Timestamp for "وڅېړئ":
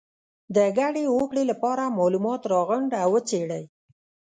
3.15-3.63